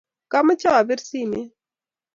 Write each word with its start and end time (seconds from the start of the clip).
kamoche 0.31 0.67
apir 0.79 0.99
simeet. 1.07 1.51